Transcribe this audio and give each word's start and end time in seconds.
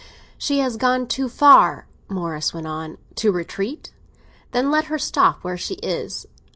"She 0.35 0.57
has 0.57 0.77
gone 0.77 1.05
too 1.05 1.29
far," 1.29 1.85
Morris 2.09 2.55
went 2.55 2.65
on. 2.65 2.97
"To 3.17 3.31
retreat? 3.31 3.91
Then 4.49 4.71
let 4.71 4.85
her 4.85 4.97
stop 4.97 5.43
where 5.43 5.57
she 5.57 5.75
is." 5.75 6.25